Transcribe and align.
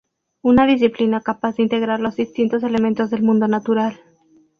Una 0.41 0.65
disciplina 0.65 1.21
capaz 1.21 1.57
de 1.57 1.61
integrar 1.61 1.99
los 1.99 2.15
distintos 2.15 2.63
elementos 2.63 3.11
del 3.11 3.21
mundo 3.21 3.47
natural. 3.47 4.01